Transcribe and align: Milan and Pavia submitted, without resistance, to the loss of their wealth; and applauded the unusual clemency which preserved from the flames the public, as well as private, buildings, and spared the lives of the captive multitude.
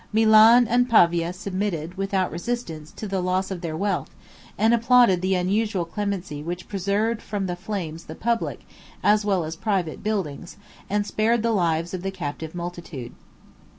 Milan 0.11 0.67
and 0.67 0.89
Pavia 0.89 1.31
submitted, 1.31 1.93
without 1.95 2.31
resistance, 2.31 2.91
to 2.93 3.07
the 3.07 3.21
loss 3.21 3.51
of 3.51 3.61
their 3.61 3.77
wealth; 3.77 4.09
and 4.57 4.73
applauded 4.73 5.21
the 5.21 5.35
unusual 5.35 5.85
clemency 5.85 6.41
which 6.41 6.67
preserved 6.67 7.21
from 7.21 7.45
the 7.45 7.55
flames 7.55 8.05
the 8.05 8.15
public, 8.15 8.61
as 9.03 9.25
well 9.25 9.43
as 9.43 9.55
private, 9.55 10.01
buildings, 10.01 10.57
and 10.89 11.05
spared 11.05 11.43
the 11.43 11.51
lives 11.51 11.93
of 11.93 12.01
the 12.01 12.09
captive 12.09 12.55
multitude. 12.55 13.13